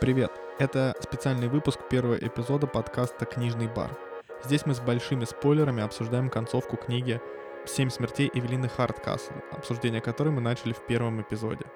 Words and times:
Привет! 0.00 0.32
Это 0.58 0.96
специальный 1.02 1.48
выпуск 1.48 1.78
первого 1.90 2.14
эпизода 2.14 2.66
подкаста 2.66 3.26
«Книжный 3.26 3.68
бар». 3.68 3.98
Здесь 4.42 4.64
мы 4.64 4.74
с 4.74 4.80
большими 4.80 5.26
спойлерами 5.26 5.82
обсуждаем 5.82 6.30
концовку 6.30 6.78
книги 6.78 7.20
«Семь 7.66 7.90
смертей 7.90 8.30
Эвелины 8.32 8.70
Харткасл», 8.70 9.34
обсуждение 9.52 10.00
которой 10.00 10.30
мы 10.30 10.40
начали 10.40 10.72
в 10.72 10.86
первом 10.86 11.20
эпизоде. 11.20 11.66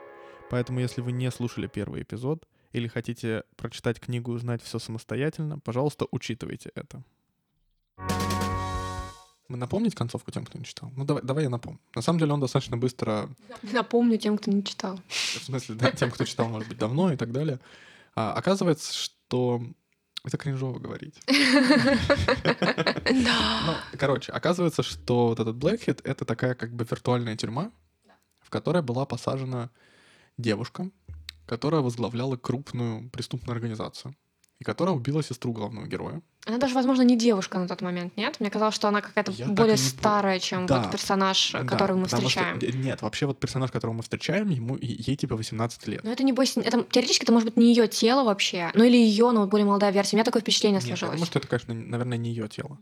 Поэтому, 0.48 0.80
если 0.80 1.02
вы 1.02 1.12
не 1.12 1.30
слушали 1.30 1.66
первый 1.66 2.00
эпизод 2.00 2.48
или 2.72 2.88
хотите 2.88 3.44
прочитать 3.56 4.00
книгу 4.00 4.32
и 4.32 4.36
узнать 4.36 4.62
все 4.62 4.78
самостоятельно, 4.78 5.58
пожалуйста, 5.58 6.06
учитывайте 6.10 6.70
это. 6.74 7.02
Мы 9.48 9.58
напомнить 9.58 9.94
концовку 9.94 10.30
тем, 10.30 10.46
кто 10.46 10.58
не 10.58 10.64
читал? 10.64 10.90
Ну, 10.96 11.04
давай, 11.04 11.22
давай 11.22 11.44
я 11.44 11.50
напомню. 11.50 11.78
На 11.94 12.00
самом 12.00 12.20
деле 12.20 12.32
он 12.32 12.40
достаточно 12.40 12.78
быстро... 12.78 13.28
Напомню 13.60 14.16
тем, 14.16 14.38
кто 14.38 14.50
не 14.50 14.64
читал. 14.64 14.98
В 15.08 15.44
смысле, 15.44 15.74
да, 15.74 15.90
тем, 15.90 16.10
кто 16.10 16.24
читал, 16.24 16.48
может 16.48 16.70
быть, 16.70 16.78
давно 16.78 17.12
и 17.12 17.16
так 17.18 17.30
далее. 17.30 17.60
А, 18.14 18.32
оказывается, 18.32 18.92
что... 18.92 19.62
Это 20.24 20.38
кринжово 20.38 20.78
говорить. 20.78 21.20
Ну, 23.06 23.74
короче, 23.98 24.32
оказывается, 24.32 24.82
что 24.82 25.28
вот 25.28 25.40
этот 25.40 25.56
Blackhead— 25.56 26.00
это 26.04 26.24
такая 26.24 26.54
как 26.54 26.74
бы 26.74 26.86
виртуальная 26.90 27.36
тюрьма, 27.36 27.70
в 28.40 28.48
которой 28.48 28.82
была 28.82 29.04
посажена 29.04 29.70
девушка, 30.38 30.90
которая 31.46 31.82
возглавляла 31.82 32.36
крупную 32.36 33.10
преступную 33.10 33.54
организацию 33.54 34.16
и 34.60 34.64
которая 34.64 34.94
убила 34.94 35.22
сестру 35.22 35.52
главного 35.52 35.86
героя. 35.86 36.22
Она 36.46 36.58
даже, 36.58 36.74
возможно, 36.74 37.02
не 37.02 37.16
девушка 37.16 37.58
на 37.58 37.66
тот 37.66 37.80
момент, 37.80 38.16
нет? 38.16 38.38
Мне 38.38 38.50
казалось, 38.50 38.74
что 38.74 38.86
она 38.88 39.00
какая-то 39.00 39.32
Я 39.32 39.46
более 39.46 39.72
не 39.72 39.78
старая, 39.78 40.38
чем 40.38 40.66
Да. 40.66 40.82
вот 40.82 40.92
персонаж, 40.92 41.52
Да, 41.52 41.64
которого 41.64 41.96
мы 41.98 42.04
потому 42.04 42.28
что- 42.28 42.40
встречаем. 42.40 42.58
э, 42.80 42.84
нет, 42.84 43.02
вообще 43.02 43.26
вот 43.26 43.40
персонаж, 43.40 43.70
которого 43.72 43.94
мы 43.96 44.02
встречаем, 44.02 44.50
ему 44.50 44.76
ей 44.80 45.16
типа 45.16 45.36
18 45.36 45.86
лет. 45.88 46.04
Но 46.04 46.12
это 46.12 46.22
не 46.22 46.32
бойся, 46.32 46.60
это 46.60 46.82
теоретически 46.84 47.24
это 47.24 47.32
может 47.32 47.46
быть 47.48 47.56
не 47.56 47.66
ее 47.74 47.88
тело 47.88 48.24
вообще, 48.24 48.70
ну 48.74 48.84
или 48.84 48.96
ее, 48.96 49.30
но 49.32 49.46
более 49.46 49.64
молодая 49.66 49.90
версия. 49.90 50.16
У 50.16 50.18
меня 50.18 50.24
такое 50.24 50.42
впечатление 50.42 50.80
Нет, 50.80 50.86
сложилось. 50.86 51.14
думаю, 51.14 51.26
что 51.26 51.38
это, 51.38 51.48
конечно, 51.48 51.74
наверное, 51.74 52.18
не 52.18 52.30
ее 52.30 52.46
тело. 52.48 52.78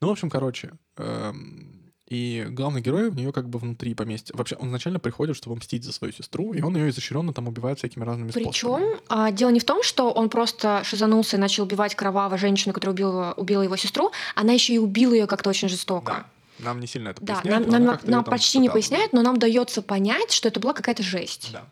Ну, 0.00 0.08
в 0.08 0.10
общем, 0.10 0.30
короче, 0.30 0.72
эм, 0.96 1.77
и 2.08 2.46
главный 2.48 2.80
герой 2.80 3.10
в 3.10 3.16
нее 3.16 3.32
как 3.32 3.48
бы 3.50 3.58
внутри 3.58 3.94
поместья. 3.94 4.34
Вообще, 4.34 4.56
он 4.56 4.68
изначально 4.68 4.98
приходит, 4.98 5.36
чтобы 5.36 5.56
мстить 5.56 5.84
за 5.84 5.92
свою 5.92 6.12
сестру, 6.12 6.54
и 6.54 6.62
он 6.62 6.74
ее 6.74 6.88
изощренно 6.88 7.34
там 7.34 7.48
убивает 7.48 7.78
всякими 7.78 8.02
разными 8.02 8.30
способами. 8.30 8.52
Причем 8.52 9.00
а, 9.08 9.30
дело 9.30 9.50
не 9.50 9.60
в 9.60 9.64
том, 9.64 9.82
что 9.82 10.10
он 10.10 10.30
просто 10.30 10.82
шизанулся 10.84 11.36
и 11.36 11.40
начал 11.40 11.64
убивать 11.64 11.94
кроваво 11.94 12.38
женщину, 12.38 12.72
которая 12.72 12.94
убила, 12.94 13.34
убила 13.36 13.62
его 13.62 13.76
сестру, 13.76 14.10
она 14.34 14.54
еще 14.54 14.72
и 14.74 14.78
убила 14.78 15.12
ее 15.12 15.26
как-то 15.26 15.50
очень 15.50 15.68
жестоко. 15.68 16.26
Да. 16.58 16.64
Нам 16.64 16.80
не 16.80 16.86
сильно 16.86 17.10
это 17.10 17.22
Да, 17.22 17.34
поясняют, 17.34 17.68
нам, 17.68 17.84
нам- 17.84 17.98
нам 18.04 18.24
почти 18.24 18.58
не 18.58 18.70
поясняют, 18.70 19.12
но 19.12 19.22
нам 19.22 19.38
дается 19.38 19.82
понять, 19.82 20.32
что 20.32 20.48
это 20.48 20.60
была 20.60 20.72
какая-то 20.72 21.02
жесть. 21.02 21.50
Да. 21.52 21.68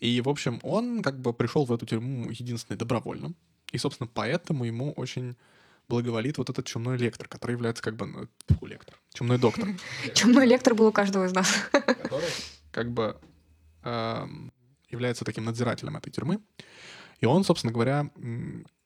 И, 0.00 0.20
в 0.20 0.28
общем, 0.28 0.58
он 0.62 1.02
как 1.02 1.18
бы 1.20 1.32
пришел 1.32 1.64
в 1.64 1.72
эту 1.72 1.86
тюрьму 1.86 2.28
единственный 2.30 2.76
добровольно. 2.76 3.32
И, 3.72 3.78
собственно, 3.78 4.10
поэтому 4.12 4.64
ему 4.64 4.92
очень 4.92 5.36
благоволит 5.88 6.38
вот 6.38 6.50
этот 6.50 6.66
чумной 6.66 6.96
лектор, 6.96 7.28
который 7.28 7.52
является 7.52 7.82
как 7.82 7.96
бы... 7.96 8.06
Ну, 8.06 8.28
фу, 8.56 8.66
лектор. 8.66 8.94
Чумной 9.12 9.38
доктор. 9.38 9.68
Чумной 10.14 10.46
лектор 10.46 10.74
был 10.74 10.86
у 10.86 10.92
каждого 10.92 11.24
из 11.24 11.32
нас. 11.32 11.48
который 11.70 12.28
как 12.76 12.92
бы 12.92 13.16
эм, 13.84 14.52
является 14.90 15.24
таким 15.24 15.44
надзирателем 15.44 15.96
этой 15.96 16.10
тюрьмы. 16.10 16.40
И 17.20 17.26
он, 17.26 17.42
собственно 17.44 17.72
говоря, 17.72 18.10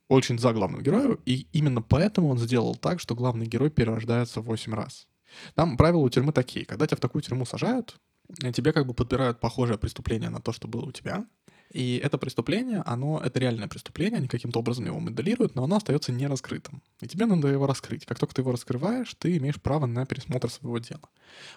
очень 0.09 0.39
за 0.39 0.53
главного 0.53 0.83
героя, 0.83 1.19
и 1.27 1.49
именно 1.53 1.83
поэтому 1.83 2.29
он 2.29 2.39
сделал 2.39 2.77
так, 2.77 3.01
что 3.01 3.17
главный 3.17 3.47
герой 3.47 3.71
перерождается 3.71 4.41
8 4.41 4.75
раз. 4.75 5.09
Там 5.55 5.77
правила 5.77 6.01
у 6.01 6.09
тюрьмы 6.09 6.33
такие. 6.33 6.65
Когда 6.65 6.87
тебя 6.87 6.99
в 6.99 7.01
такую 7.01 7.23
тюрьму 7.23 7.45
сажают, 7.45 7.97
тебе 8.55 8.73
как 8.73 8.87
бы 8.87 8.95
подбирают 8.95 9.41
похожее 9.41 9.79
преступление 9.79 10.31
на 10.31 10.41
то, 10.41 10.53
что 10.53 10.69
было 10.69 10.85
у 10.85 10.93
тебя. 10.93 11.27
И 11.71 12.01
это 12.03 12.19
преступление, 12.19 12.83
оно, 12.85 13.21
это 13.25 13.39
реальное 13.39 13.69
преступление, 13.69 14.19
они 14.19 14.27
каким-то 14.27 14.59
образом 14.59 14.87
его 14.87 14.99
моделируют, 14.99 15.55
но 15.55 15.65
оно 15.65 15.77
остается 15.77 16.11
нераскрытым. 16.11 16.83
И 17.01 17.07
тебе 17.07 17.27
надо 17.27 17.47
его 17.47 17.67
раскрыть. 17.67 18.05
Как 18.07 18.19
только 18.19 18.35
ты 18.35 18.43
его 18.43 18.51
раскрываешь, 18.51 19.15
ты 19.15 19.37
имеешь 19.37 19.61
право 19.61 19.87
на 19.87 20.05
пересмотр 20.05 20.51
своего 20.51 20.79
дела. 20.79 21.09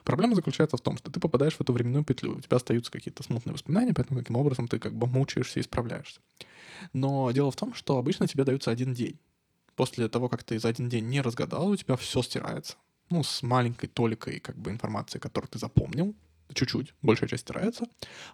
Проблема 0.03 0.35
заключается 0.35 0.77
в 0.77 0.81
том, 0.81 0.97
что 0.97 1.11
ты 1.11 1.19
попадаешь 1.19 1.55
в 1.55 1.61
эту 1.61 1.73
временную 1.73 2.03
петлю, 2.03 2.35
у 2.35 2.41
тебя 2.41 2.57
остаются 2.57 2.91
какие-то 2.91 3.23
смутные 3.23 3.53
воспоминания, 3.53 3.93
поэтому 3.93 4.19
каким 4.19 4.35
образом 4.35 4.67
ты 4.67 4.77
как 4.77 4.93
бы 4.93 5.07
мучаешься 5.07 5.59
и 5.59 5.63
справляешься. 5.63 6.21
Но 6.93 7.31
дело 7.31 7.49
в 7.49 7.55
том, 7.55 7.73
что 7.73 7.97
обычно 7.97 8.27
тебе 8.27 8.43
дается 8.43 8.69
один 8.69 8.93
день. 8.93 9.19
После 9.75 10.07
того, 10.09 10.29
как 10.29 10.43
ты 10.43 10.59
за 10.59 10.67
один 10.67 10.89
день 10.89 11.05
не 11.05 11.21
разгадал, 11.21 11.69
у 11.69 11.75
тебя 11.75 11.95
все 11.95 12.21
стирается. 12.21 12.75
Ну, 13.09 13.23
с 13.23 13.41
маленькой 13.41 13.87
толикой 13.87 14.39
как 14.39 14.57
бы 14.57 14.69
информации, 14.69 15.17
которую 15.17 15.49
ты 15.49 15.57
запомнил, 15.57 16.15
чуть-чуть, 16.53 16.93
большая 17.01 17.29
часть 17.29 17.43
стирается. 17.43 17.85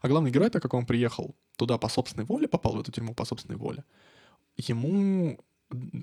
А 0.02 0.08
главный 0.08 0.32
герой, 0.32 0.50
так 0.50 0.62
как 0.62 0.74
он 0.74 0.86
приехал 0.86 1.36
туда 1.58 1.78
по 1.78 1.90
собственной 1.90 2.26
воле, 2.26 2.48
попал 2.48 2.74
в 2.76 2.80
эту 2.80 2.92
тюрьму 2.92 3.14
по 3.14 3.26
собственной 3.26 3.58
воле, 3.58 3.84
ему 4.58 5.40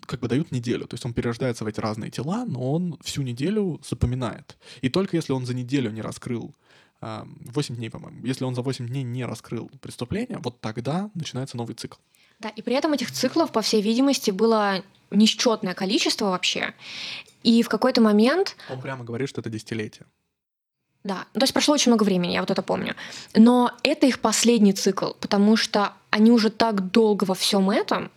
как 0.06 0.20
бы 0.20 0.28
дают 0.28 0.52
неделю. 0.52 0.86
То 0.86 0.94
есть 0.94 1.04
он 1.04 1.12
перерождается 1.12 1.64
в 1.64 1.66
эти 1.66 1.80
разные 1.80 2.10
тела, 2.10 2.44
но 2.44 2.72
он 2.72 2.98
всю 3.02 3.22
неделю 3.22 3.80
запоминает. 3.88 4.56
И 4.80 4.88
только 4.88 5.16
если 5.16 5.32
он 5.32 5.44
за 5.44 5.54
неделю 5.54 5.90
не 5.90 6.02
раскрыл, 6.02 6.54
а, 7.00 7.26
8 7.52 7.76
дней, 7.76 7.90
по-моему, 7.90 8.24
если 8.24 8.44
он 8.44 8.54
за 8.54 8.62
8 8.62 8.86
дней 8.86 9.02
не 9.02 9.24
раскрыл 9.24 9.70
преступление, 9.80 10.38
вот 10.38 10.60
тогда 10.60 11.10
начинается 11.14 11.56
новый 11.56 11.74
цикл. 11.74 11.98
Да, 12.38 12.48
и 12.50 12.62
при 12.62 12.74
этом 12.74 12.92
этих 12.92 13.10
циклов, 13.10 13.50
по 13.52 13.60
всей 13.60 13.82
видимости, 13.82 14.30
было 14.30 14.82
несчетное 15.10 15.74
количество 15.74 16.26
вообще. 16.26 16.74
И 17.42 17.62
в 17.62 17.68
какой-то 17.68 18.00
момент, 18.00 18.56
Он 18.70 18.80
прямо 18.80 19.04
говорит, 19.04 19.28
что 19.28 19.40
это 19.40 19.50
десятилетие. 19.50 20.06
Да, 21.06 21.24
то 21.32 21.42
есть 21.42 21.52
прошло 21.52 21.74
очень 21.74 21.90
много 21.92 22.04
времени, 22.04 22.32
я 22.32 22.40
вот 22.40 22.50
это 22.50 22.62
помню. 22.62 22.94
Но 23.34 23.70
это 23.82 24.06
их 24.06 24.20
последний 24.20 24.72
цикл, 24.72 25.12
потому 25.20 25.56
что 25.56 25.92
они 26.10 26.30
уже 26.30 26.50
так 26.50 26.90
долго 26.90 27.24
во 27.24 27.34
всем 27.34 27.70
этом, 27.70 28.10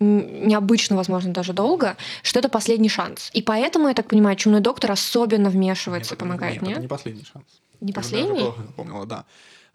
необычно, 0.00 0.96
возможно, 0.96 1.32
даже 1.32 1.52
долго, 1.52 1.96
что 2.22 2.38
это 2.38 2.48
последний 2.48 2.88
шанс. 2.88 3.30
И 3.34 3.42
поэтому, 3.42 3.88
я 3.88 3.94
так 3.94 4.08
понимаю, 4.08 4.36
чумной 4.36 4.60
доктор 4.60 4.92
особенно 4.92 5.50
вмешивается, 5.50 6.14
Нет, 6.14 6.18
это- 6.18 6.24
помогает, 6.24 6.54
нет, 6.54 6.62
нет? 6.62 6.72
это 6.72 6.80
не 6.82 6.88
последний 6.88 7.24
шанс. 7.24 7.44
Не 7.80 7.92
последний? 7.92 8.40
плохо 8.40 8.62
запомнила, 8.62 9.06
да. 9.06 9.24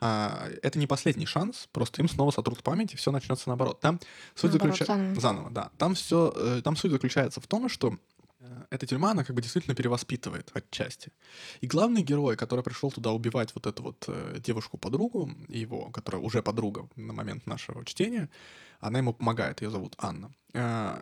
А, 0.01 0.49
это 0.61 0.77
не 0.77 0.87
последний 0.87 1.25
шанс, 1.25 1.67
просто 1.71 2.01
им 2.01 2.09
снова 2.09 2.31
сотрут 2.31 2.61
память, 2.63 2.93
и 2.93 2.97
все 2.97 3.11
начнется 3.11 3.49
наоборот. 3.49 3.79
Там 3.79 3.99
суть 4.35 4.51
заключается... 4.51 5.15
заново. 5.19 5.49
да. 5.51 5.69
Там 5.77 5.95
все, 5.95 6.61
там 6.63 6.75
суть 6.75 6.91
заключается 6.91 7.39
в 7.39 7.47
том, 7.47 7.69
что 7.69 7.93
э, 7.93 7.97
эта 8.69 8.85
тюрьма, 8.85 9.11
она 9.11 9.23
как 9.23 9.35
бы 9.35 9.41
действительно 9.41 9.75
перевоспитывает 9.75 10.51
отчасти. 10.53 11.11
И 11.61 11.67
главный 11.67 12.03
герой, 12.03 12.35
который 12.35 12.63
пришел 12.63 12.91
туда 12.91 13.11
убивать 13.11 13.53
вот 13.55 13.67
эту 13.67 13.83
вот 13.83 14.05
э, 14.07 14.39
девушку-подругу, 14.39 15.29
его, 15.47 15.89
которая 15.91 16.21
уже 16.21 16.41
подруга 16.41 16.87
на 16.95 17.13
момент 17.13 17.47
нашего 17.47 17.83
чтения, 17.85 18.29
она 18.79 18.99
ему 18.99 19.13
помогает, 19.13 19.61
ее 19.61 19.69
зовут 19.69 19.95
Анна. 19.97 20.31
Э, 20.53 21.01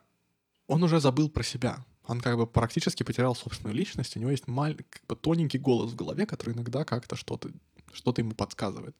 Он 0.67 0.83
уже 0.83 0.99
забыл 0.99 1.29
про 1.29 1.43
себя. 1.43 1.85
Он 2.07 2.21
как 2.21 2.37
бы 2.37 2.47
практически 2.47 3.03
потерял 3.03 3.35
собственную 3.35 3.75
личность. 3.75 4.17
У 4.17 4.19
него 4.19 4.31
есть 4.31 4.47
маль- 4.47 4.83
как 4.89 5.05
бы 5.07 5.15
тоненький 5.15 5.59
голос 5.59 5.91
в 5.91 5.95
голове, 5.95 6.25
который 6.25 6.53
иногда 6.53 6.83
как-то 6.83 7.15
что-то 7.15 7.49
что-то 7.93 8.21
ему 8.21 8.31
подсказывает. 8.31 8.95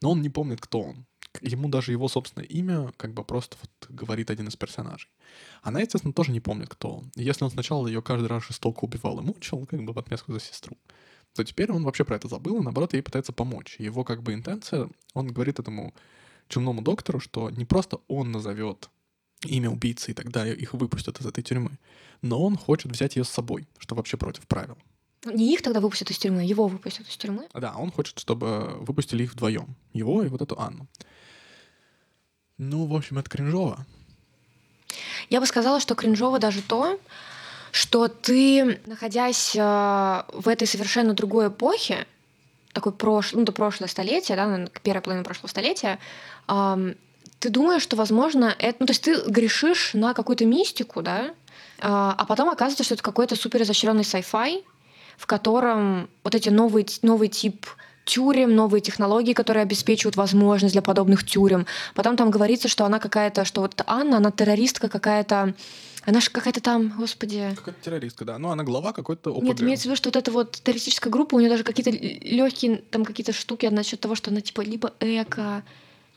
Но 0.00 0.10
он 0.12 0.22
не 0.22 0.30
помнит, 0.30 0.60
кто 0.60 0.80
он. 0.80 1.06
Ему 1.42 1.68
даже 1.68 1.92
его 1.92 2.08
собственное 2.08 2.46
имя 2.46 2.92
как 2.96 3.12
бы 3.12 3.22
просто 3.22 3.56
вот 3.60 3.90
говорит 3.90 4.30
один 4.30 4.48
из 4.48 4.56
персонажей. 4.56 5.10
Она, 5.62 5.80
естественно, 5.80 6.12
тоже 6.12 6.32
не 6.32 6.40
помнит, 6.40 6.68
кто 6.68 6.96
он. 6.96 7.12
И 7.16 7.22
если 7.22 7.44
он 7.44 7.50
сначала 7.50 7.86
ее 7.86 8.02
каждый 8.02 8.26
раз 8.26 8.46
жестоко 8.46 8.84
убивал 8.84 9.20
и 9.20 9.22
мучил, 9.22 9.66
как 9.66 9.82
бы 9.84 9.92
в 9.92 9.98
отместку 9.98 10.32
за 10.32 10.40
сестру, 10.40 10.76
то 11.34 11.44
теперь 11.44 11.70
он 11.70 11.84
вообще 11.84 12.04
про 12.04 12.16
это 12.16 12.28
забыл 12.28 12.60
и, 12.60 12.64
наоборот, 12.64 12.94
ей 12.94 13.02
пытается 13.02 13.32
помочь. 13.32 13.76
Его 13.78 14.04
как 14.04 14.22
бы 14.22 14.32
интенция, 14.32 14.88
он 15.14 15.28
говорит 15.28 15.58
этому 15.58 15.94
чумному 16.48 16.82
доктору, 16.82 17.20
что 17.20 17.50
не 17.50 17.64
просто 17.64 17.98
он 18.08 18.32
назовет 18.32 18.90
имя 19.44 19.70
убийцы, 19.70 20.10
и 20.10 20.14
тогда 20.14 20.46
их 20.46 20.74
выпустят 20.74 21.20
из 21.20 21.26
этой 21.26 21.42
тюрьмы, 21.42 21.78
но 22.22 22.42
он 22.42 22.56
хочет 22.56 22.90
взять 22.90 23.16
ее 23.16 23.24
с 23.24 23.28
собой, 23.28 23.68
что 23.78 23.94
вообще 23.94 24.16
против 24.16 24.46
правил. 24.46 24.76
Не 25.24 25.52
их 25.52 25.62
тогда 25.62 25.80
выпустят 25.80 26.10
из 26.10 26.18
тюрьмы, 26.18 26.42
его 26.42 26.68
выпустят 26.68 27.08
из 27.08 27.16
тюрьмы. 27.16 27.48
Да, 27.54 27.74
он 27.76 27.90
хочет, 27.90 28.18
чтобы 28.18 28.78
выпустили 28.80 29.24
их 29.24 29.32
вдвоем. 29.32 29.74
Его 29.92 30.22
и 30.22 30.28
вот 30.28 30.42
эту 30.42 30.58
Анну. 30.58 30.86
Ну, 32.56 32.86
в 32.86 32.94
общем, 32.94 33.18
это 33.18 33.28
кринжово. 33.28 33.84
Я 35.28 35.40
бы 35.40 35.46
сказала, 35.46 35.80
что 35.80 35.94
кринжово 35.94 36.38
даже 36.38 36.62
то, 36.62 36.98
что 37.72 38.08
ты, 38.08 38.80
находясь 38.86 39.54
э, 39.54 40.22
в 40.32 40.48
этой 40.48 40.66
совершенно 40.66 41.14
другой 41.14 41.48
эпохе, 41.48 42.06
такой 42.72 42.92
прош... 42.92 43.32
ну, 43.32 43.42
это 43.42 43.52
прошлое 43.52 43.88
столетие, 43.88 44.36
да, 44.36 44.46
наверное, 44.46 44.70
первая 44.82 45.02
половина 45.02 45.24
прошлого 45.24 45.48
столетия, 45.48 45.98
ты 46.46 47.50
думаешь, 47.50 47.82
что, 47.82 47.96
возможно, 47.96 48.54
это... 48.58 48.76
Ну, 48.80 48.86
то 48.86 48.90
есть 48.92 49.02
ты 49.02 49.20
грешишь 49.30 49.94
на 49.94 50.14
какую-то 50.14 50.44
мистику, 50.44 51.02
да, 51.02 51.34
а, 51.80 52.14
а 52.18 52.24
потом 52.24 52.48
оказывается, 52.48 52.84
что 52.84 52.94
это 52.94 53.02
какой-то 53.02 53.36
супер 53.36 53.62
изощренный 53.62 54.02
sci-fi, 54.02 54.64
в 55.18 55.26
котором 55.26 56.08
вот 56.24 56.34
эти 56.34 56.48
новые, 56.48 56.86
новый 57.02 57.28
тип 57.28 57.66
тюрем, 58.06 58.54
новые 58.56 58.80
технологии, 58.80 59.34
которые 59.34 59.62
обеспечивают 59.62 60.16
возможность 60.16 60.72
для 60.72 60.80
подобных 60.80 61.26
тюрем. 61.26 61.66
Потом 61.94 62.16
там 62.16 62.30
говорится, 62.30 62.66
что 62.68 62.86
она 62.86 62.98
какая-то, 62.98 63.44
что 63.44 63.60
вот 63.60 63.82
Анна, 63.86 64.16
она 64.16 64.30
террористка 64.30 64.88
какая-то, 64.88 65.54
она 66.06 66.20
же 66.20 66.30
какая-то 66.30 66.62
там, 66.62 66.94
господи... 66.96 67.52
Какая-то 67.56 67.82
террористка, 67.84 68.24
да. 68.24 68.38
Ну, 68.38 68.48
она 68.48 68.64
глава 68.64 68.94
какой-то 68.94 69.30
ОПГ. 69.30 69.42
Нет, 69.42 69.60
имеется 69.60 69.82
в 69.82 69.86
виду, 69.86 69.96
что 69.96 70.08
вот 70.08 70.16
эта 70.16 70.30
вот 70.30 70.52
террористическая 70.52 71.12
группа, 71.12 71.34
у 71.34 71.40
нее 71.40 71.50
даже 71.50 71.64
какие-то 71.64 71.90
легкие 71.90 72.76
там 72.90 73.04
какие-то 73.04 73.34
штуки 73.34 73.66
насчет 73.66 74.00
того, 74.00 74.14
что 74.14 74.30
она 74.30 74.40
типа 74.40 74.62
либо 74.62 74.94
эко, 75.00 75.62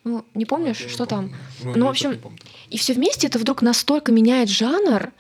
Ну, 0.06 0.24
не 0.34 0.46
помнишь, 0.46 0.80
Я 0.80 0.86
не 0.86 0.92
что 0.94 1.06
там? 1.06 1.30
помню. 1.30 1.38
Ну, 1.64 1.72
Ну, 1.72 1.80
в 1.80 1.84
я 1.84 1.90
общем, 1.90 2.12
не. 2.12 2.20
И 2.70 2.78
все 2.78 2.94
вместе 2.94 3.28
это 3.28 3.38
вдруг 3.38 3.62
настолько 3.62 4.14
меняет 4.14 4.48
жанр, 4.50 5.12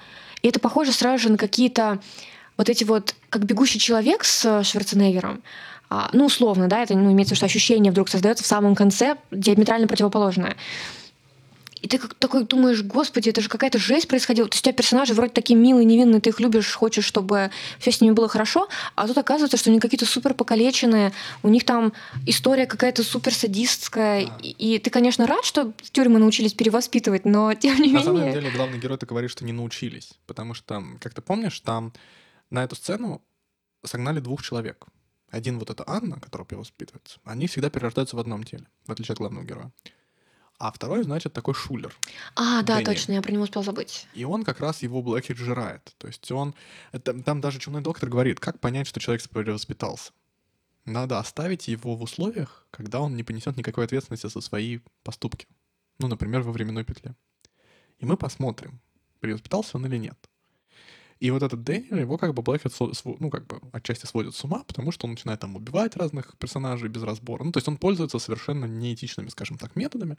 и 0.42 0.48
это 0.48 0.60
похоже 0.62 0.94
сразу 0.94 1.24
же 1.24 1.32
на 1.32 1.38
какие-то 1.38 2.00
вот 2.58 2.70
эти 2.70 2.84
вот, 2.84 3.16
как 3.30 3.46
бегущий 3.46 3.80
человек 3.80 4.24
с 4.24 4.46
э, 4.46 4.64
Шварценеггером. 4.64 5.42
А, 5.90 6.10
ну, 6.14 6.26
условно, 6.26 6.68
да, 6.68 6.84
это 6.84 6.96
ну, 6.96 7.12
имеется 7.12 7.34
в 7.34 7.36
виду, 7.36 7.36
что 7.36 7.46
ощущение 7.48 7.92
вдруг 7.92 8.08
создается 8.08 8.44
в 8.44 8.48
самом 8.48 8.76
конце 8.76 9.18
диаметрально 9.32 9.88
противоположное. 9.88 10.56
И 11.82 11.88
ты 11.88 11.98
как 11.98 12.14
такой 12.14 12.46
думаешь, 12.46 12.84
господи, 12.84 13.30
это 13.30 13.42
же 13.42 13.50
какая-то 13.50 13.80
жесть 13.80 14.08
происходила. 14.08 14.48
То 14.48 14.54
есть 14.54 14.64
у 14.64 14.66
тебя 14.66 14.74
персонажи 14.74 15.14
вроде 15.14 15.34
такие 15.34 15.58
милые, 15.58 15.84
невинные, 15.84 16.22
ты 16.22 16.30
их 16.30 16.40
любишь, 16.40 16.72
хочешь, 16.74 17.06
чтобы 17.06 17.50
все 17.80 17.92
с 17.92 18.02
ними 18.02 18.14
было 18.14 18.28
хорошо, 18.28 18.68
а 18.96 19.08
тут 19.08 19.18
оказывается, 19.18 19.58
что 19.58 19.72
они 19.72 19.80
какие-то 19.80 20.06
супер 20.06 20.34
покалеченные, 20.34 21.12
у 21.42 21.50
них 21.50 21.66
там 21.66 21.92
история 22.28 22.68
какая-то 22.68 23.04
супер 23.04 23.34
садистская, 23.34 24.28
Да. 24.28 24.38
и, 24.44 24.76
и 24.76 24.80
ты, 24.80 24.90
конечно, 24.92 25.26
рад, 25.26 25.44
что 25.44 25.74
тюрьмы 25.92 26.20
научились 26.20 26.54
перевоспитывать, 26.54 27.26
но 27.26 27.54
тем 27.56 27.82
не 27.82 27.92
На 27.92 28.04
самом 28.04 28.18
менее... 28.18 28.34
деле, 28.34 28.52
главный 28.52 28.78
герой 28.78 28.98
ты 28.98 29.08
говоришь, 29.08 29.32
что 29.32 29.44
не 29.44 29.54
научились. 29.54 30.12
Потому 30.28 30.54
что, 30.54 30.84
как 31.00 31.14
ты 31.14 31.22
помнишь, 31.22 31.60
там 31.62 31.94
на 32.52 32.64
эту 32.64 32.76
сцену 32.76 33.24
согнали 33.84 34.20
двух 34.20 34.44
человек. 34.44 34.86
Один 35.30 35.58
вот 35.58 35.70
это 35.70 35.84
Анна, 35.88 36.20
которая 36.20 36.46
перевоспитывается. 36.46 37.20
Они 37.24 37.48
всегда 37.48 37.70
перерождаются 37.70 38.16
в 38.18 38.20
одном 38.20 38.44
теле, 38.44 38.68
в 38.86 38.92
отличие 38.92 39.14
от 39.14 39.20
главного 39.20 39.44
героя. 39.46 39.72
А 40.60 40.72
второй, 40.72 41.02
значит, 41.04 41.34
такой 41.34 41.56
шулер. 41.56 41.96
А, 42.36 42.62
да, 42.62 42.76
Дэниел. 42.76 42.86
точно, 42.86 43.14
я 43.14 43.22
про 43.24 43.32
него 43.32 43.44
успел 43.44 43.64
забыть. 43.64 44.08
И 44.14 44.26
он 44.26 44.44
как 44.44 44.60
раз 44.60 44.84
его 44.84 45.02
Блэкхит 45.02 45.38
жирает. 45.38 45.96
То 45.98 46.06
есть 46.06 46.32
он... 46.32 46.54
это- 46.92 47.20
там 47.24 47.42
даже 47.42 47.58
чумной 47.58 47.82
доктор 47.82 48.10
говорит, 48.10 48.40
как 48.40 48.60
понять, 48.60 48.86
что 48.86 49.00
человек 49.00 49.28
перевоспитался. 49.28 50.12
Надо 50.86 51.18
оставить 51.18 51.68
его 51.68 51.96
в 51.96 52.04
условиях, 52.04 52.68
когда 52.70 53.00
он 53.00 53.16
не 53.16 53.24
понесет 53.24 53.58
никакой 53.58 53.86
ответственности 53.86 54.28
за 54.28 54.42
свои 54.42 54.80
поступки. 55.04 55.48
Ну, 55.98 56.08
например, 56.08 56.42
во 56.42 56.52
временной 56.52 56.84
петле. 56.84 57.16
И 57.98 58.06
мы 58.06 58.18
посмотрим, 58.18 58.82
перевоспитался 59.20 59.78
он 59.78 59.86
или 59.88 59.98
нет. 59.98 60.30
И 61.22 61.30
вот 61.30 61.44
этот 61.44 61.64
Дэниел, 61.64 61.98
его 61.98 62.18
как 62.18 62.34
бы 62.34 62.42
сво- 62.42 63.18
ну, 63.20 63.30
как 63.30 63.46
бы 63.46 63.62
отчасти 63.72 64.08
сводит 64.08 64.36
с 64.36 64.44
ума, 64.44 64.64
потому 64.68 64.92
что 64.92 65.06
он 65.06 65.12
начинает 65.12 65.40
там 65.40 65.56
убивать 65.56 65.96
разных 65.96 66.36
персонажей 66.38 66.90
без 66.90 67.04
разбора. 67.04 67.44
Ну, 67.44 67.52
то 67.52 67.58
есть 67.58 67.68
он 67.68 67.78
пользуется 67.78 68.18
совершенно 68.18 68.66
неэтичными, 68.66 69.30
скажем 69.30 69.58
так, 69.60 69.76
методами, 69.76 70.18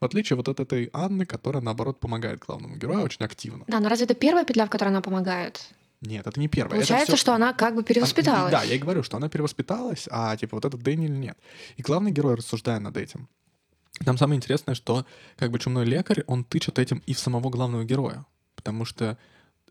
в 0.00 0.04
отличие 0.04 0.36
вот 0.36 0.48
от 0.48 0.60
этой 0.60 0.90
Анны, 0.92 1.26
которая, 1.26 1.60
наоборот, 1.60 1.98
помогает 1.98 2.38
главному 2.38 2.76
герою 2.76 3.02
очень 3.04 3.24
активно. 3.24 3.64
Да, 3.66 3.80
но 3.80 3.88
разве 3.88 4.04
это 4.04 4.14
первая 4.14 4.44
петля, 4.44 4.66
в 4.66 4.70
которой 4.70 4.90
она 4.90 5.00
помогает? 5.00 5.74
Нет, 6.00 6.24
это 6.24 6.38
не 6.38 6.46
первое. 6.46 6.76
Получается, 6.76 7.16
всё- 7.16 7.20
что 7.20 7.34
она 7.34 7.52
как 7.52 7.74
бы 7.74 7.82
перевоспиталась. 7.82 8.52
Да, 8.52 8.62
я 8.62 8.74
и 8.74 8.78
говорю, 8.78 9.02
что 9.02 9.16
она 9.16 9.28
перевоспиталась, 9.28 10.06
а 10.08 10.36
типа 10.36 10.56
вот 10.56 10.64
этот 10.64 10.80
Дэниэль 10.82 11.18
нет. 11.18 11.36
И 11.78 11.82
главный 11.82 12.12
герой, 12.12 12.36
рассуждая 12.36 12.78
над 12.78 12.96
этим, 12.96 13.28
там 14.04 14.18
самое 14.18 14.36
интересное, 14.36 14.76
что 14.76 15.04
как 15.36 15.50
бы 15.50 15.58
чумной 15.58 15.84
лекарь, 15.84 16.22
он 16.28 16.44
тычет 16.44 16.78
этим 16.78 17.02
и 17.06 17.12
в 17.12 17.18
самого 17.18 17.50
главного 17.50 17.84
героя. 17.84 18.24
Потому 18.54 18.84
что 18.84 19.18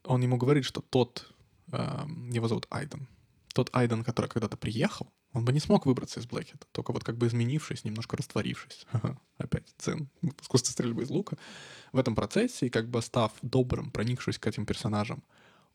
он 0.04 0.22
ему 0.22 0.38
говорит, 0.38 0.66
что 0.66 0.82
тот, 0.82 1.34
эм, 1.72 2.30
его 2.30 2.48
зовут 2.48 2.68
Айден, 2.70 3.08
тот 3.54 3.70
Айден, 3.74 4.04
который 4.04 4.28
когда-то 4.28 4.58
приехал, 4.58 5.12
он 5.34 5.46
бы 5.46 5.52
не 5.52 5.60
смог 5.60 5.86
выбраться 5.86 6.20
из 6.20 6.28
Блэкета, 6.28 6.68
только 6.72 6.92
вот 6.92 7.04
как 7.04 7.18
бы 7.18 7.28
изменившись, 7.28 7.84
немножко 7.84 8.18
растворившись. 8.18 8.86
Опять 9.38 9.74
дзен, 9.80 10.10
искусство 10.42 10.72
стрельбы 10.72 11.04
из 11.04 11.10
лука. 11.10 11.38
В 11.92 11.98
этом 11.98 12.16
процессе, 12.16 12.68
и 12.68 12.70
как 12.70 12.90
бы 12.90 13.02
став 13.02 13.32
добрым, 13.42 13.92
проникшись 13.92 14.38
к 14.38 14.46
этим 14.46 14.66
персонажам, 14.66 15.24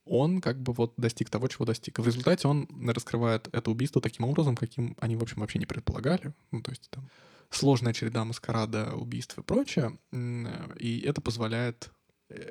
он 0.05 0.41
как 0.41 0.61
бы 0.61 0.73
вот 0.73 0.95
достиг 0.97 1.29
того, 1.29 1.49
чего 1.49 1.65
достиг. 1.65 1.99
В 1.99 2.07
результате 2.07 2.49
он 2.49 2.69
раскрывает 2.89 3.49
это 3.53 3.71
убийство 3.71 4.01
таким 4.01 4.27
образом, 4.27 4.57
каким 4.57 4.97
они, 5.01 5.17
в 5.17 5.23
общем, 5.23 5.41
вообще 5.41 5.59
не 5.59 5.67
предполагали. 5.67 6.33
Ну, 6.51 6.63
то 6.63 6.71
есть 6.71 6.89
там 6.91 7.09
сложная 7.51 7.93
череда 7.93 8.25
маскарада, 8.25 8.95
убийств 8.95 9.37
и 9.39 9.43
прочее. 9.43 9.99
Э, 10.13 10.77
И 10.79 11.01
это 11.01 11.21
позволяет 11.21 11.91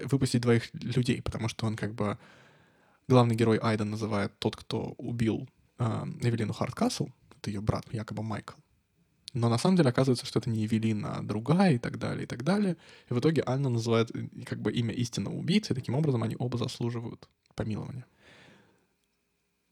выпустить 0.03 0.41
двоих 0.41 0.74
людей, 0.74 1.21
потому 1.21 1.47
что 1.50 1.65
он 1.65 1.75
как 1.75 1.94
бы... 1.94 2.18
Главный 3.09 3.35
герой 3.35 3.57
Айден 3.62 3.89
называет 3.89 4.38
тот, 4.38 4.57
кто 4.57 4.94
убил 4.97 5.47
э, 5.79 6.03
Эвелину 6.21 6.51
Харткасл, 6.51 7.07
это 7.39 7.50
ее 7.50 7.62
брат, 7.62 7.85
якобы 7.94 8.21
Майкл. 8.21 8.56
Но 9.33 9.47
на 9.47 9.57
самом 9.57 9.77
деле 9.77 9.89
оказывается, 9.89 10.25
что 10.25 10.39
это 10.39 10.50
не 10.50 10.65
Эвелина, 10.65 11.15
а 11.15 11.21
другая 11.21 11.75
и 11.75 11.77
так 11.77 12.00
далее, 12.00 12.24
и 12.24 12.25
так 12.25 12.44
далее. 12.44 12.75
И 13.09 13.13
в 13.13 13.19
итоге 13.19 13.44
Анна 13.45 13.69
называет 13.69 14.13
э, 14.13 14.27
как 14.45 14.59
бы 14.59 14.74
имя 14.74 14.94
истинного 14.94 15.35
убийцы, 15.35 15.71
и 15.71 15.75
таким 15.75 15.95
образом 15.95 16.23
они 16.23 16.35
оба 16.38 16.57
заслуживают 16.57 17.30
помилования. 17.56 18.06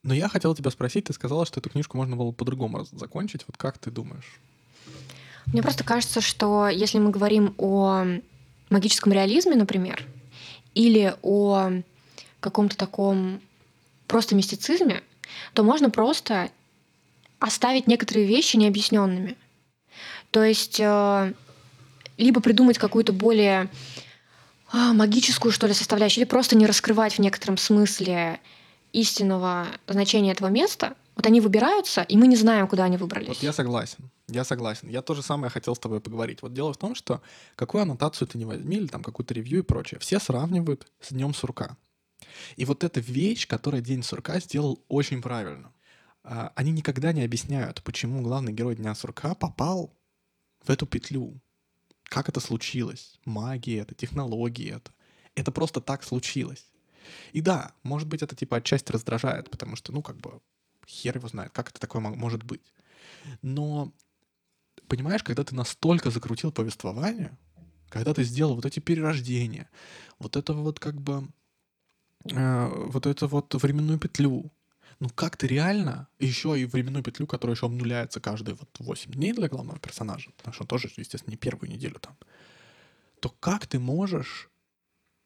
Но 0.04 0.14
я 0.14 0.30
хотел 0.30 0.56
тебя 0.56 0.70
спросить, 0.72 1.06
ты 1.06 1.14
сказала, 1.14 1.46
что 1.46 1.60
эту 1.60 1.70
книжку 1.70 1.98
можно 1.98 2.16
было 2.16 2.32
по-другому 2.32 2.86
закончить. 2.86 3.44
Вот 3.48 3.58
как 3.58 3.80
ты 3.80 3.92
думаешь? 3.92 4.40
Мне 5.48 5.62
просто 5.62 5.84
кажется, 5.84 6.22
что 6.22 6.70
если 6.70 7.00
мы 7.00 7.10
говорим 7.10 7.56
о 7.58 8.06
магическом 8.70 9.12
реализме, 9.14 9.56
например, 9.56 10.06
или 10.74 11.16
о 11.22 11.72
каком-то 12.40 12.78
таком 12.78 13.42
просто 14.08 14.36
мистицизме, 14.36 15.02
то 15.54 15.64
можно 15.64 15.90
просто 15.90 16.50
оставить 17.40 17.88
некоторые 17.88 18.26
вещи 18.26 18.58
необъясненными. 18.58 19.36
То 20.32 20.44
есть 20.44 20.80
э, 20.80 21.34
либо 22.18 22.42
придумать 22.42 22.78
какую-то 22.78 23.14
более 23.14 23.70
а, 24.72 24.94
магическую, 24.94 25.52
что 25.52 25.68
ли, 25.68 25.74
составляющую, 25.74 26.24
или 26.24 26.30
просто 26.30 26.58
не 26.58 26.66
раскрывать 26.66 27.14
в 27.14 27.20
некотором 27.20 27.58
смысле 27.58 28.40
истинного 28.92 29.68
значения 29.88 30.32
этого 30.32 30.48
места. 30.48 30.96
Вот 31.16 31.26
они 31.26 31.40
выбираются, 31.42 32.02
и 32.02 32.18
мы 32.18 32.28
не 32.28 32.36
знаем, 32.36 32.68
куда 32.68 32.86
они 32.86 32.98
выбрались. 32.98 33.28
Вот 33.28 33.44
я 33.44 33.54
согласен. 33.54 34.10
Я 34.28 34.44
согласен. 34.44 34.90
Я 34.90 35.02
то 35.02 35.14
же 35.14 35.22
самое 35.22 35.52
хотел 35.52 35.76
с 35.76 35.80
тобой 35.80 36.02
поговорить. 36.02 36.42
Вот 36.42 36.54
дело 36.54 36.74
в 36.74 36.78
том, 36.78 36.96
что 36.96 37.22
какую 37.56 37.84
аннотацию 37.84 38.28
ты 38.28 38.38
не 38.38 38.46
возьми, 38.46 38.78
или 38.78 38.88
там 38.88 39.04
какую-то 39.04 39.34
ревью 39.34 39.60
и 39.60 39.64
прочее, 39.64 40.00
все 40.00 40.20
сравнивают 40.20 40.92
с 41.00 41.12
Днем 41.14 41.34
сурка. 41.34 41.78
И 42.56 42.66
вот 42.66 42.84
эта 42.84 43.00
вещь, 43.00 43.48
которую 43.48 43.84
День 43.84 44.02
сурка 44.02 44.40
сделал 44.40 44.84
очень 44.88 45.22
правильно. 45.22 45.72
А, 46.24 46.52
Они 46.56 46.72
никогда 46.72 47.14
не 47.14 47.24
объясняют, 47.24 47.84
почему 47.84 48.22
главный 48.22 48.52
герой 48.52 48.76
Дня 48.76 48.96
сурка 48.96 49.36
попал 49.36 49.96
в 50.64 50.70
эту 50.72 50.88
петлю. 50.88 51.40
Как 52.04 52.28
это 52.30 52.40
случилось? 52.40 53.20
Магия 53.26 53.80
это, 53.82 53.94
технологии 53.94 54.72
это. 54.72 54.92
Это 55.36 55.52
просто 55.52 55.82
так 55.82 56.04
случилось. 56.04 56.66
И 57.34 57.42
да, 57.42 57.74
может 57.84 58.08
быть, 58.08 58.24
это 58.24 58.36
типа 58.36 58.58
отчасти 58.58 58.92
раздражает, 58.92 59.52
потому 59.52 59.76
что, 59.76 59.92
ну, 59.92 60.02
как 60.02 60.18
бы, 60.18 60.42
хер 60.88 61.18
его 61.18 61.28
знает, 61.28 61.52
как 61.52 61.70
это 61.70 61.80
такое 61.80 62.02
мо- 62.02 62.16
может 62.16 62.44
быть. 62.44 62.74
Но, 63.42 63.94
понимаешь, 64.88 65.24
когда 65.24 65.44
ты 65.44 65.56
настолько 65.56 66.12
закрутил 66.12 66.52
повествование, 66.52 67.38
когда 67.90 68.14
ты 68.14 68.24
сделал 68.24 68.56
вот 68.56 68.66
эти 68.66 68.80
перерождения, 68.80 69.70
вот 70.20 70.36
это 70.36 70.54
вот 70.54 70.80
как 70.80 71.00
бы, 71.02 71.28
э, 72.32 72.68
вот 72.88 73.06
это 73.06 73.28
вот 73.28 73.54
временную 73.56 74.00
петлю, 74.00 74.52
ну 75.00 75.10
как 75.10 75.38
ты 75.38 75.48
реально, 75.48 76.08
еще 76.20 76.60
и 76.60 76.66
временную 76.66 77.04
петлю, 77.04 77.28
которая 77.28 77.56
еще 77.56 77.66
обнуляется 77.66 78.20
каждые 78.20 78.56
вот 78.56 78.70
8 78.80 79.12
дней 79.12 79.34
для 79.34 79.50
главного 79.50 79.80
персонажа, 79.80 80.32
потому 80.38 80.54
что 80.54 80.64
он 80.64 80.68
тоже, 80.68 80.90
естественно, 80.98 81.32
не 81.32 81.38
первую 81.38 81.70
неделю 81.70 82.00
там, 82.00 82.18
то 83.20 83.30
как 83.30 83.68
ты 83.68 83.80
можешь, 83.80 84.50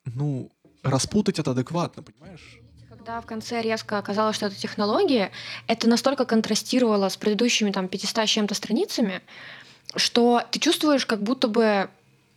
ну, 0.06 0.52
распутать 0.84 1.40
это 1.40 1.52
адекватно, 1.52 2.04
понимаешь? 2.04 2.60
Когда 3.00 3.22
в 3.22 3.26
конце 3.26 3.62
резко 3.62 3.98
оказалось, 3.98 4.36
что 4.36 4.48
это 4.48 4.58
технология, 4.58 5.32
это 5.68 5.88
настолько 5.88 6.26
контрастировало 6.26 7.08
с 7.08 7.16
предыдущими 7.16 7.72
там 7.72 7.88
500 7.88 8.28
с 8.28 8.30
чем-то 8.30 8.56
страницами, 8.56 9.22
что 9.96 10.44
ты 10.52 10.60
чувствуешь, 10.60 11.06
как 11.06 11.24
будто 11.24 11.48
бы 11.48 11.90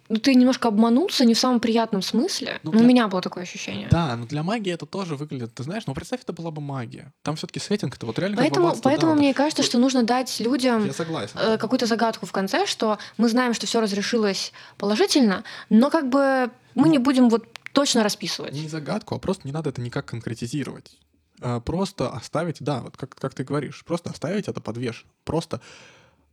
ну, 0.08 0.18
ты 0.18 0.36
немножко 0.36 0.68
обманулся 0.68 1.24
не 1.24 1.34
в 1.34 1.38
самом 1.38 1.58
приятном 1.58 2.00
смысле. 2.00 2.60
Ну, 2.62 2.70
но 2.70 2.78
для- 2.78 2.86
у 2.86 2.88
меня 2.88 3.08
было 3.08 3.20
такое 3.20 3.42
ощущение. 3.42 3.88
Да, 3.90 4.14
но 4.14 4.24
для 4.24 4.44
магии 4.44 4.72
это 4.72 4.86
тоже 4.86 5.16
выглядит, 5.16 5.52
ты 5.52 5.64
знаешь, 5.64 5.82
ну 5.88 5.94
представь, 5.94 6.20
это 6.22 6.32
была 6.32 6.52
бы 6.52 6.60
магия. 6.60 7.12
Там 7.22 7.34
все-таки 7.34 7.58
сеттинг, 7.58 7.96
это 7.96 8.06
вот 8.06 8.16
реально 8.20 8.36
как 8.36 8.44
Поэтому, 8.44 8.66
аббатство 8.66 8.88
поэтому 8.88 9.06
Даунтон. 9.12 9.24
мне 9.24 9.34
кажется, 9.34 9.64
что 9.64 9.78
нужно 9.78 10.04
дать 10.04 10.38
людям 10.38 10.88
э, 10.88 11.58
какую-то 11.58 11.86
загадку 11.86 12.26
в 12.26 12.30
конце, 12.32 12.66
что 12.66 12.98
мы 13.16 13.28
знаем, 13.28 13.52
что 13.52 13.66
все 13.66 13.80
разрешилось 13.80 14.52
положительно, 14.78 15.42
но 15.70 15.90
как 15.90 16.08
бы 16.08 16.50
мы 16.76 16.88
не 16.88 16.98
будем 16.98 17.28
вот 17.30 17.46
точно 17.72 18.02
расписывать. 18.02 18.52
Не 18.52 18.68
загадку, 18.68 19.14
а 19.14 19.18
просто 19.18 19.46
не 19.46 19.52
надо 19.52 19.70
это 19.70 19.80
никак 19.80 20.06
конкретизировать. 20.06 20.98
А, 21.40 21.60
Просто 21.60 22.08
оставить, 22.10 22.58
да, 22.60 22.80
вот 22.80 22.96
как, 22.96 23.14
как 23.14 23.34
ты 23.34 23.44
говоришь, 23.44 23.84
просто 23.84 24.10
оставить 24.10 24.48
это 24.48 24.60
подвешено. 24.60 25.10
Просто 25.24 25.60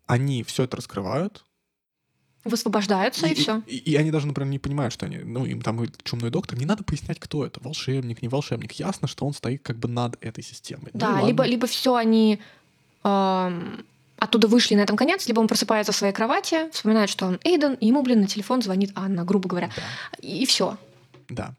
они 0.06 0.44
все 0.44 0.64
это 0.64 0.78
раскрывают, 0.78 1.44
Высвобождаются 2.46 3.28
и, 3.28 3.34
все. 3.34 3.62
И, 3.68 3.76
и 3.78 3.96
они 3.98 4.12
даже, 4.12 4.26
например, 4.26 4.50
не 4.50 4.60
понимают, 4.60 4.94
что 4.94 5.06
они, 5.06 5.18
ну, 5.18 5.46
им 5.46 5.62
там 5.62 5.84
и 5.84 5.90
чумной 6.04 6.30
доктор, 6.30 6.58
не 6.58 6.66
надо 6.66 6.86
пояснять, 6.86 7.20
кто 7.20 7.46
это, 7.46 7.60
волшебник, 7.62 8.22
не 8.22 8.30
волшебник. 8.30 8.72
Ясно, 8.74 9.10
что 9.10 9.26
он 9.26 9.34
стоит 9.34 9.62
как 9.62 9.78
бы 9.78 9.90
над 9.90 10.18
этой 10.24 10.42
системой. 10.42 10.90
Ну, 10.94 11.00
Да, 11.00 11.10
ладно. 11.10 11.28
либо, 11.28 11.44
либо 11.44 11.68
все 11.68 11.96
они 11.96 12.40
эм, 13.04 13.86
оттуда 14.18 14.48
вышли 14.48 14.76
на 14.76 14.82
этом 14.82 14.96
конец, 14.96 15.28
либо 15.28 15.42
он 15.42 15.50
просыпается 15.50 15.92
в 15.92 15.96
своей 15.98 16.14
кровати, 16.14 16.72
вспоминает, 16.72 17.10
что 17.10 17.26
он 17.26 17.40
Эйден, 17.44 17.74
и 17.74 17.88
ему, 17.88 18.04
блин, 18.04 18.22
на 18.22 18.28
телефон 18.28 18.62
звонит 18.62 18.92
Анна, 18.96 19.26
грубо 19.26 19.50
говоря. 19.50 19.70
Да. 19.76 19.84
И 20.26 20.46
все. 20.46 20.78
Да. 21.30 21.56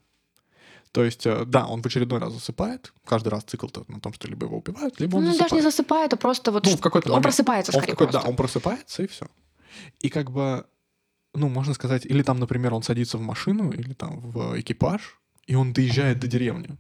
То 0.93 1.05
есть, 1.05 1.25
э, 1.27 1.45
да, 1.47 1.67
он 1.67 1.83
в 1.83 1.87
очередной 1.87 2.19
раз 2.19 2.33
засыпает. 2.33 2.93
Каждый 3.05 3.29
раз 3.29 3.45
цикл 3.45 3.69
на 3.89 4.01
том, 4.01 4.13
что 4.13 4.27
либо 4.29 4.47
его 4.47 4.59
убивают, 4.59 4.99
либо 5.01 5.17
он 5.17 5.23
Ну, 5.25 5.29
засыпает. 5.31 5.51
даже 5.51 5.55
не 5.55 5.71
засыпает, 5.71 6.13
а 6.13 6.17
просто 6.17 6.51
вот 6.51 6.67
Ну, 6.67 6.77
в 6.77 6.81
какой-то 6.81 7.09
он 7.09 7.13
момент. 7.13 7.23
просыпается 7.25 7.73
Он 7.73 7.79
скорее 7.83 7.97
просто. 7.97 8.19
Да, 8.21 8.29
он 8.29 8.37
просыпается, 8.37 9.03
и 9.03 9.07
все. 9.07 9.27
И 10.01 10.09
как 10.09 10.31
бы 10.31 10.67
ну, 11.33 11.49
можно 11.49 11.75
сказать, 11.75 12.05
или 12.07 12.23
там, 12.23 12.41
например, 12.41 12.75
он 12.75 12.83
садится 12.83 13.17
в 13.17 13.21
машину 13.21 13.71
или 13.71 13.93
там 13.93 14.19
в 14.19 14.59
экипаж, 14.61 15.21
и 15.47 15.55
он 15.55 15.73
доезжает 15.73 16.19
до 16.19 16.27
деревни. 16.27 16.77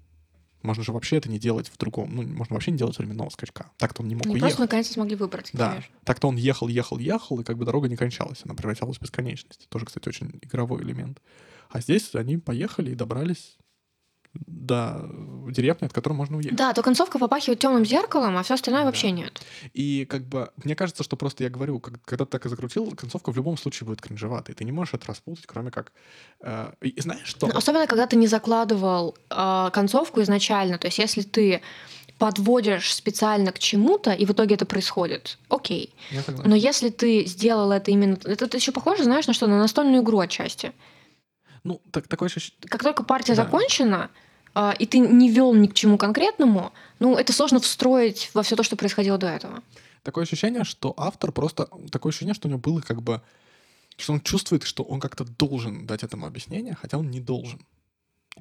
Можно 0.62 0.82
же 0.84 0.92
вообще 0.92 1.16
это 1.16 1.30
не 1.30 1.38
делать 1.38 1.68
в 1.68 1.76
другом, 1.78 2.14
ну, 2.14 2.22
можно 2.22 2.54
вообще 2.54 2.70
не 2.70 2.76
делать 2.78 2.98
временного 2.98 3.30
скачка. 3.30 3.70
Так-то 3.78 4.02
он 4.02 4.08
не 4.08 4.14
мог 4.14 4.26
Они 4.26 4.34
уехать. 4.34 4.48
просто 4.50 4.60
наконец-то 4.62 4.92
смогли 4.94 5.16
выбрать, 5.16 5.50
Да, 5.54 5.70
конечно. 5.70 5.94
так-то 6.04 6.28
он 6.28 6.36
ехал, 6.36 6.68
ехал, 6.68 6.98
ехал, 6.98 7.40
и 7.40 7.44
как 7.44 7.56
бы 7.56 7.64
дорога 7.64 7.88
не 7.88 7.96
кончалась, 7.96 8.40
она 8.44 8.54
превращалась 8.54 8.98
в 8.98 9.02
бесконечность. 9.02 9.68
Тоже, 9.70 9.86
кстати, 9.86 10.08
очень 10.08 10.38
игровой 10.42 10.82
элемент. 10.82 11.20
А 11.70 11.80
здесь 11.80 12.14
они 12.14 12.36
поехали 12.36 12.90
и 12.92 12.94
добрались 12.94 13.56
до 14.34 15.08
деревни, 15.50 15.86
от 15.86 15.92
которой 15.92 16.14
можно 16.14 16.36
уехать. 16.38 16.56
Да, 16.56 16.72
то 16.72 16.82
концовка 16.82 17.18
попахивает 17.18 17.58
темным 17.60 17.84
зеркалом, 17.84 18.36
а 18.36 18.42
все 18.42 18.54
остальное 18.54 18.82
Да. 18.82 18.86
вообще 18.86 19.10
нет. 19.10 19.40
И 19.72 20.04
как 20.04 20.22
бы, 20.24 20.50
мне 20.64 20.74
кажется, 20.74 21.02
что 21.02 21.16
просто 21.16 21.44
я 21.44 21.50
говорю, 21.50 21.78
как- 21.80 22.02
когда 22.04 22.24
ты 22.24 22.30
так 22.32 22.46
и 22.46 22.48
закрутил, 22.48 22.90
концовка 22.96 23.32
в 23.32 23.36
любом 23.36 23.56
случае 23.56 23.86
будет 23.86 24.00
кринжеватой. 24.00 24.54
Ты 24.54 24.64
не 24.64 24.72
можешь 24.72 24.94
это 24.94 25.06
распутать, 25.06 25.46
кроме 25.46 25.70
как... 25.70 25.92
э, 26.42 26.72
и 26.82 27.00
знаешь 27.00 27.26
что? 27.26 27.46
Особенно, 27.48 27.86
когда 27.86 28.06
ты 28.06 28.16
не 28.16 28.26
закладывал 28.26 29.16
э, 29.30 29.70
концовку 29.72 30.20
изначально. 30.22 30.78
То 30.78 30.86
есть, 30.88 30.98
если 30.98 31.22
ты 31.22 31.60
подводишь 32.18 32.94
специально 32.94 33.50
к 33.50 33.58
чему-то, 33.58 34.12
и 34.12 34.26
в 34.26 34.30
итоге 34.32 34.54
это 34.56 34.66
происходит, 34.66 35.38
окей. 35.48 35.94
Но 36.44 36.54
если 36.54 36.90
ты 36.90 37.24
сделал 37.24 37.72
это 37.72 37.90
именно... 37.90 38.18
Это, 38.24 38.54
еще 38.56 38.72
похоже, 38.72 39.04
знаешь, 39.04 39.26
на 39.26 39.32
что? 39.32 39.46
На 39.46 39.58
настольную 39.58 40.02
игру 40.02 40.18
отчасти. 40.18 40.72
Ну, 41.64 41.80
так, 41.90 42.08
такое 42.08 42.28
ощущение... 42.28 42.58
Как 42.68 42.82
только 42.82 43.04
партия 43.04 43.34
Да. 43.34 43.44
закончена, 43.44 44.10
и 44.78 44.86
ты 44.86 44.98
не 44.98 45.30
вел 45.30 45.54
ни 45.54 45.66
к 45.66 45.74
чему 45.74 45.98
конкретному, 45.98 46.72
ну, 46.98 47.16
это 47.16 47.32
сложно 47.32 47.60
встроить 47.60 48.30
во 48.34 48.42
все 48.42 48.56
то, 48.56 48.62
что 48.62 48.76
происходило 48.76 49.18
до 49.18 49.28
этого. 49.28 49.62
Такое 50.02 50.24
ощущение, 50.24 50.64
что 50.64 50.94
автор 50.96 51.32
просто... 51.32 51.68
Такое 51.90 52.10
ощущение, 52.10 52.34
что 52.34 52.48
у 52.48 52.50
него 52.50 52.60
было 52.60 52.80
как 52.80 53.02
бы... 53.02 53.22
Что 53.96 54.14
он 54.14 54.20
чувствует, 54.20 54.62
что 54.62 54.82
он 54.82 54.98
как-то 54.98 55.24
должен 55.24 55.86
дать 55.86 56.02
этому 56.02 56.26
объяснение, 56.26 56.74
хотя 56.74 56.96
он 56.98 57.10
не 57.10 57.20
должен. 57.20 57.60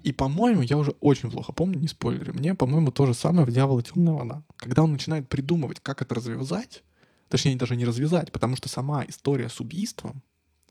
И, 0.03 0.13
по-моему, 0.13 0.61
я 0.61 0.77
уже 0.77 0.91
очень 1.01 1.29
плохо 1.29 1.51
помню, 1.51 1.79
не 1.79 1.87
спойлеры, 1.87 2.31
мне, 2.31 2.55
по-моему, 2.55 2.91
то 2.91 3.05
же 3.05 3.13
самое 3.13 3.45
в 3.45 3.51
«Дьявол 3.51 3.79
и 3.79 3.83
темная 3.83 4.13
вода». 4.13 4.43
Когда 4.55 4.83
он 4.83 4.93
начинает 4.93 5.27
придумывать, 5.27 5.79
как 5.81 6.01
это 6.01 6.15
развязать, 6.15 6.83
точнее, 7.27 7.55
даже 7.55 7.75
не 7.75 7.85
развязать, 7.85 8.31
потому 8.31 8.55
что 8.55 8.69
сама 8.69 9.03
история 9.05 9.49
с 9.49 9.59
убийством, 9.59 10.21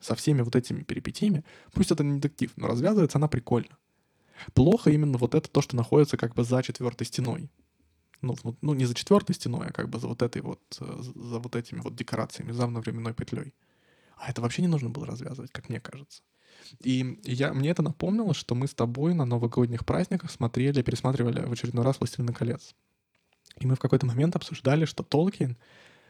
со 0.00 0.14
всеми 0.14 0.42
вот 0.42 0.56
этими 0.56 0.82
перипетиями, 0.82 1.44
пусть 1.72 1.90
это 1.90 2.04
не 2.04 2.20
детектив, 2.20 2.52
но 2.56 2.68
развязывается 2.68 3.18
она 3.18 3.28
прикольно. 3.28 3.76
Плохо 4.54 4.90
именно 4.90 5.18
вот 5.18 5.34
это 5.34 5.48
то, 5.48 5.60
что 5.60 5.76
находится 5.76 6.16
как 6.16 6.34
бы 6.34 6.44
за 6.44 6.62
четвертой 6.62 7.06
стеной. 7.06 7.50
Ну, 8.20 8.34
ну, 8.62 8.74
не 8.74 8.84
за 8.84 8.94
четвертой 8.94 9.34
стеной, 9.34 9.68
а 9.68 9.72
как 9.72 9.88
бы 9.88 10.00
за 10.00 10.08
вот 10.08 10.22
этой 10.22 10.42
вот, 10.42 10.60
э, 10.80 11.02
за 11.02 11.38
вот 11.38 11.54
этими 11.54 11.80
вот 11.80 11.94
декорациями, 11.94 12.52
за 12.52 12.66
временной 12.66 13.14
петлей. 13.14 13.54
А 14.16 14.30
это 14.30 14.42
вообще 14.42 14.62
не 14.62 14.68
нужно 14.68 14.90
было 14.90 15.06
развязывать, 15.06 15.52
как 15.52 15.68
мне 15.68 15.80
кажется. 15.80 16.22
И 16.82 17.20
я, 17.24 17.52
мне 17.54 17.70
это 17.70 17.82
напомнило, 17.82 18.34
что 18.34 18.54
мы 18.54 18.66
с 18.66 18.74
тобой 18.74 19.14
на 19.14 19.24
новогодних 19.24 19.86
праздниках 19.86 20.30
смотрели, 20.30 20.82
пересматривали 20.82 21.44
в 21.44 21.52
очередной 21.52 21.84
раз 21.84 22.00
«Властелина 22.00 22.32
колец». 22.32 22.74
И 23.56 23.66
мы 23.66 23.76
в 23.76 23.78
какой-то 23.78 24.06
момент 24.06 24.36
обсуждали, 24.36 24.84
что 24.84 25.02
Толкин, 25.02 25.56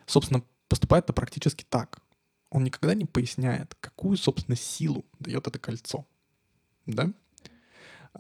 собственно, 0.07 0.43
поступает-то 0.69 1.13
практически 1.13 1.65
так. 1.69 1.99
Он 2.51 2.65
никогда 2.65 2.95
не 2.95 3.05
поясняет, 3.05 3.75
какую, 3.81 4.17
собственно, 4.17 4.57
силу 4.57 5.05
дает 5.19 5.47
это 5.47 5.59
кольцо. 5.59 6.07
Да? 6.87 7.13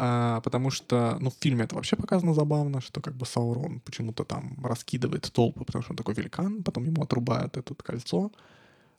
А, 0.00 0.40
потому 0.42 0.70
что, 0.70 1.18
ну, 1.20 1.30
в 1.30 1.34
фильме 1.34 1.64
это 1.64 1.74
вообще 1.74 1.96
показано 1.96 2.32
забавно, 2.32 2.80
что 2.80 3.00
как 3.00 3.16
бы 3.16 3.26
Саурон 3.26 3.80
почему-то 3.80 4.24
там 4.24 4.56
раскидывает 4.64 5.30
толпы, 5.32 5.64
потому 5.64 5.82
что 5.82 5.92
он 5.92 5.96
такой 5.96 6.14
великан, 6.14 6.62
потом 6.62 6.84
ему 6.84 7.02
отрубают 7.02 7.56
это 7.56 7.74
кольцо. 7.74 8.30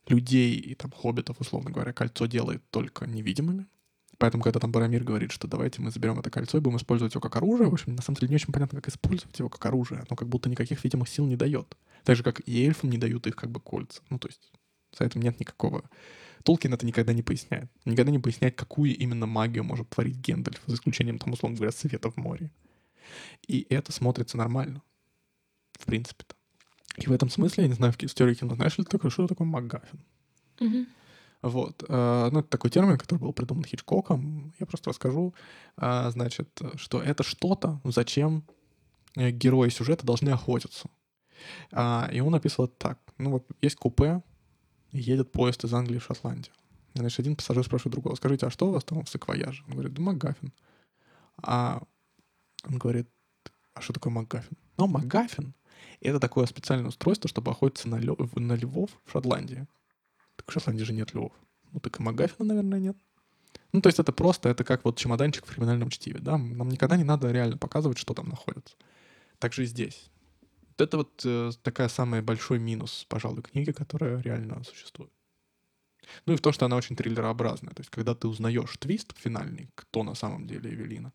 Людей 0.08 0.56
и 0.56 0.76
там 0.76 0.92
хоббитов, 0.92 1.40
условно 1.40 1.72
говоря, 1.72 1.94
кольцо 1.94 2.26
делает 2.26 2.62
только 2.70 3.08
невидимыми. 3.08 3.68
Поэтому, 4.18 4.44
когда 4.44 4.60
там 4.60 4.74
Барамир 4.74 5.06
говорит, 5.06 5.32
что 5.32 5.48
давайте 5.48 5.82
мы 5.82 5.92
заберем 5.92 6.20
это 6.20 6.30
кольцо 6.30 6.58
и 6.58 6.62
будем 6.62 6.76
использовать 6.76 7.14
его 7.14 7.22
как 7.22 7.38
оружие, 7.38 7.70
в 7.70 7.74
общем, 7.74 7.96
на 7.96 8.02
самом 8.02 8.18
деле 8.18 8.30
не 8.30 8.36
очень 8.36 8.52
понятно, 8.52 8.82
как 8.82 8.90
использовать 8.90 9.40
его 9.40 9.48
как 9.48 9.66
оружие. 9.66 10.02
Оно 10.02 10.18
как 10.18 10.28
будто 10.28 10.50
никаких 10.50 10.84
видимых 10.84 11.08
сил 11.08 11.26
не 11.26 11.38
дает. 11.38 11.78
Так 12.04 12.18
же, 12.18 12.24
как 12.24 12.42
и 12.46 12.66
эльфам 12.66 12.90
не 12.90 12.98
дают 12.98 13.26
их 13.28 13.38
как 13.38 13.50
бы 13.50 13.62
кольца. 13.62 14.02
Ну, 14.10 14.20
то 14.20 14.28
есть 14.28 14.52
за 14.98 15.06
этим 15.06 15.22
нет 15.22 15.40
никакого... 15.40 15.90
Толкин 16.44 16.74
это 16.74 16.86
никогда 16.86 17.12
не 17.12 17.22
поясняет. 17.22 17.70
Никогда 17.84 18.12
не 18.12 18.20
поясняет, 18.20 18.56
какую 18.56 18.96
именно 18.96 19.26
магию 19.26 19.66
может 19.66 19.90
творить 19.90 20.16
Гендальф, 20.18 20.62
за 20.68 20.76
исключением, 20.76 21.20
там, 21.20 21.34
условно 21.34 21.58
говоря, 21.58 21.74
света 21.74 22.10
в 22.10 22.16
море. 22.18 22.50
И 23.46 23.68
это 23.70 23.92
смотрится 23.92 24.38
нормально. 24.38 24.82
В 25.74 25.86
принципе-то. 25.86 26.36
И 26.98 27.08
в 27.08 27.12
этом 27.12 27.30
смысле, 27.30 27.64
я 27.64 27.68
не 27.68 27.76
знаю, 27.76 27.94
в 27.94 27.98
теории 27.98 28.36
кино, 28.36 28.56
знаешь 28.56 28.78
ли 28.78 28.86
такое, 28.86 29.12
что 29.12 29.28
такое 29.28 29.48
МакГаффин? 29.48 30.00
Мгм. 30.62 30.88
Вот. 31.42 31.84
э, 31.88 32.30
Ну, 32.32 32.40
это 32.40 32.50
такой 32.50 32.70
термин, 32.70 32.98
который 32.98 33.20
был 33.20 33.34
придуман 33.34 33.64
Хичкоком. 33.64 34.54
Я 34.60 34.66
просто 34.66 34.90
расскажу. 34.90 35.34
А, 35.78 36.10
Значит, 36.12 36.50
что 36.76 37.02
это 37.02 37.24
что-то, 37.24 37.80
зачем 37.84 38.44
э, 39.16 39.32
герои 39.32 39.70
сюжета 39.70 40.06
должны 40.06 40.30
охотиться. 40.30 40.90
А, 41.72 42.10
И 42.12 42.20
он 42.20 42.36
описывал 42.36 42.66
это 42.66 42.76
так. 42.78 43.00
Ну, 43.18 43.32
вот 43.32 43.48
есть 43.62 43.76
купе, 43.76 44.22
едет 44.92 45.32
поезд 45.32 45.64
из 45.64 45.74
Англии 45.74 46.00
в 46.00 46.04
Шотландию. 46.04 46.54
И, 46.96 47.00
Значит, 47.00 47.20
один 47.20 47.36
пассажир 47.36 47.64
спрашивает 47.64 47.94
другого, 47.94 48.16
скажите, 48.16 48.48
а 48.48 48.50
что 48.50 48.68
у 48.68 48.72
вас 48.72 48.84
там 48.84 49.04
в 49.04 49.10
саквояже? 49.10 49.64
Он 49.68 49.74
говорит, 49.74 49.94
да 49.94 50.02
МакГаффин. 50.02 50.54
А 51.42 51.82
он 52.68 52.78
говорит, 52.78 53.08
а 53.74 53.82
что 53.82 53.94
такое 53.94 54.12
МакГаффин? 54.12 54.58
Ну, 54.78 54.88
МакГаффин— 54.88 55.54
это 56.02 56.20
такое 56.20 56.46
специальное 56.46 56.90
устройство, 56.90 57.30
чтобы 57.30 57.52
охотиться 57.52 57.88
на, 57.88 57.96
лё- 57.96 58.18
на 58.36 58.54
львов 58.54 58.90
в 59.06 59.12
Шотландии. 59.12 59.68
Так 60.36 60.50
в 60.50 60.54
Шотландии 60.54 60.84
же 60.84 60.94
нет 60.94 61.14
львов. 61.14 61.32
Ну, 61.72 61.80
так 61.80 62.00
и 62.00 62.04
МакГаффина, 62.04 62.46
наверное, 62.46 62.80
нет. 62.80 62.98
Ну, 63.72 63.82
то 63.82 63.88
есть 63.88 64.00
это 64.00 64.12
просто, 64.12 64.50
это 64.50 64.64
как 64.64 64.84
вот 64.84 64.98
чемоданчик 64.98 65.46
в 65.46 65.54
криминальном 65.54 65.90
чтиве, 65.90 66.20
да? 66.20 66.38
Нам 66.38 66.70
никогда 66.70 66.98
не 66.98 67.04
надо 67.04 67.32
реально 67.32 67.58
показывать, 67.58 68.00
что 68.00 68.14
там 68.14 68.28
находится. 68.28 68.76
Так 69.38 69.54
же 69.54 69.64
и 69.64 69.68
здесь. 69.68 70.10
Это 70.82 70.98
вот 70.98 71.22
э, 71.26 71.52
такая 71.62 71.90
самый 71.90 72.22
большой 72.22 72.60
минус, 72.60 73.06
пожалуй, 73.10 73.42
книги, 73.42 73.72
которая 73.72 74.22
реально 74.22 74.64
существует. 74.64 75.12
Ну 76.26 76.34
и 76.34 76.36
в 76.36 76.42
то, 76.42 76.52
что 76.52 76.66
она 76.66 76.76
очень 76.76 76.96
триллерообразная. 76.96 77.74
То 77.74 77.82
есть, 77.82 77.90
когда 77.90 78.16
ты 78.16 78.28
узнаешь 78.28 78.76
твист 78.78 79.14
финальный, 79.18 79.70
кто 79.76 80.04
на 80.04 80.16
самом 80.16 80.48
деле 80.48 80.70
Эвелина, 80.70 81.12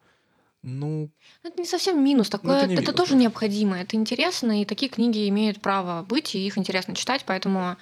ну, 0.62 1.10
Ну, 1.42 1.50
Это 1.50 1.60
не 1.60 1.66
совсем 1.66 2.02
минус, 2.02 2.30
такое, 2.30 2.52
Ну, 2.52 2.56
это 2.56 2.64
это, 2.64 2.74
не 2.74 2.80
минус, 2.80 2.94
тоже 2.94 3.12
да. 3.12 3.18
необходимо, 3.18 3.78
это 3.78 3.96
интересно, 3.96 4.62
и 4.62 4.64
такие 4.64 4.90
книги 4.90 5.28
имеют 5.28 5.60
право 5.60 6.02
быть, 6.02 6.34
и 6.34 6.46
их 6.46 6.56
интересно 6.56 6.94
читать, 6.94 7.24
поэтому... 7.26 7.76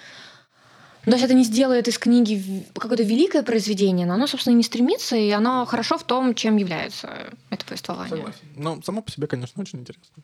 Ну, 1.05 1.11
то 1.11 1.17
есть 1.17 1.25
это 1.25 1.33
не 1.33 1.43
сделает 1.43 1.87
из 1.89 1.97
книги 1.97 2.65
какое-то 2.73 3.03
великое 3.03 3.43
произведение, 3.43 4.05
но 4.05 4.13
оно, 4.13 4.25
собственно, 4.27 4.53
и 4.53 4.57
не 4.57 4.63
стремится, 4.63 5.17
и 5.17 5.29
оно 5.31 5.65
хорошо 5.65 5.97
в 5.97 6.03
том, 6.03 6.33
чем 6.33 6.55
является 6.55 7.33
это 7.49 7.65
повествование. 7.65 8.15
согласен. 8.17 8.39
Но 8.55 8.81
само 8.81 9.01
по 9.01 9.11
себе, 9.11 9.27
конечно, 9.27 9.61
очень 9.61 9.79
интересно. 9.79 10.23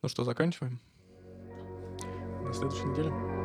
Ну 0.00 0.08
что, 0.08 0.22
заканчиваем? 0.22 0.80
На 2.44 2.52
следующей 2.52 2.84
неделе. 2.84 3.37